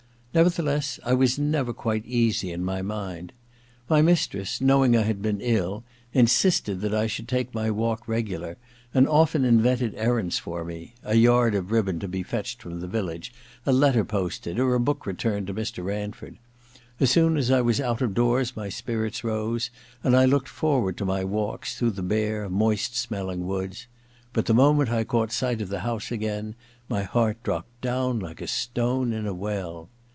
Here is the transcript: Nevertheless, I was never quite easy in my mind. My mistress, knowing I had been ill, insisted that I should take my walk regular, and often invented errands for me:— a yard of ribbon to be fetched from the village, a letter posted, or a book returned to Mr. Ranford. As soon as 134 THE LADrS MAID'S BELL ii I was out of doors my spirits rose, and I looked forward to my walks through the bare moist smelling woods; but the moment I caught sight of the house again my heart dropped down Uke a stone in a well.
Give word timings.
Nevertheless, 0.33 0.97
I 1.05 1.13
was 1.13 1.37
never 1.37 1.73
quite 1.73 2.05
easy 2.05 2.53
in 2.53 2.63
my 2.63 2.81
mind. 2.81 3.33
My 3.89 4.01
mistress, 4.01 4.61
knowing 4.61 4.95
I 4.95 5.01
had 5.01 5.21
been 5.21 5.41
ill, 5.41 5.83
insisted 6.13 6.79
that 6.79 6.93
I 6.93 7.05
should 7.05 7.27
take 7.27 7.53
my 7.53 7.69
walk 7.69 8.07
regular, 8.07 8.55
and 8.93 9.09
often 9.09 9.43
invented 9.43 9.93
errands 9.95 10.39
for 10.39 10.63
me:— 10.63 10.93
a 11.03 11.15
yard 11.15 11.53
of 11.53 11.69
ribbon 11.73 11.99
to 11.99 12.07
be 12.07 12.23
fetched 12.23 12.61
from 12.61 12.79
the 12.79 12.87
village, 12.87 13.33
a 13.65 13.73
letter 13.73 14.05
posted, 14.05 14.57
or 14.57 14.73
a 14.73 14.79
book 14.79 15.05
returned 15.05 15.47
to 15.47 15.53
Mr. 15.53 15.83
Ranford. 15.83 16.37
As 17.01 17.11
soon 17.11 17.35
as 17.35 17.49
134 17.49 17.51
THE 17.51 17.51
LADrS 17.51 17.51
MAID'S 17.51 17.51
BELL 17.51 17.57
ii 17.57 17.57
I 17.57 17.67
was 17.67 17.81
out 17.81 18.01
of 18.01 18.13
doors 18.13 18.55
my 18.55 18.69
spirits 18.69 19.23
rose, 19.25 19.69
and 20.01 20.15
I 20.15 20.23
looked 20.23 20.47
forward 20.47 20.95
to 20.95 21.05
my 21.05 21.25
walks 21.25 21.77
through 21.77 21.91
the 21.91 22.01
bare 22.01 22.47
moist 22.47 22.95
smelling 22.95 23.45
woods; 23.47 23.85
but 24.31 24.45
the 24.45 24.53
moment 24.53 24.91
I 24.91 25.03
caught 25.03 25.33
sight 25.33 25.59
of 25.59 25.67
the 25.67 25.81
house 25.81 26.09
again 26.09 26.55
my 26.87 27.03
heart 27.03 27.43
dropped 27.43 27.81
down 27.81 28.21
Uke 28.21 28.39
a 28.39 28.47
stone 28.47 29.11
in 29.11 29.27
a 29.27 29.33
well. 29.33 29.89